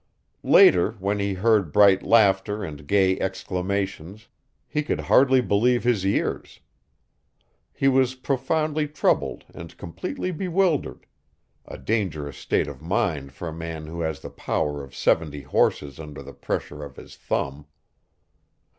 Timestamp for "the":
14.21-14.31, 16.23-16.33